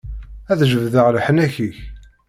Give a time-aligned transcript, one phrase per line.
[0.51, 1.77] Ad jebdeɣ leḥnak-ik.